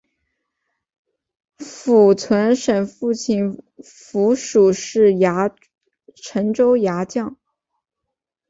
[1.59, 5.11] 符存审父亲符楚是
[6.15, 7.37] 陈州牙将。